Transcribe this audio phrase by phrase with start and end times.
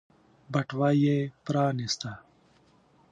[0.53, 2.11] بټوه يې پرانيسته.